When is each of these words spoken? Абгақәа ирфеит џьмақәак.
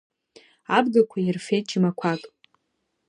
Абгақәа 0.77 1.17
ирфеит 1.21 1.65
џьмақәак. 1.71 2.21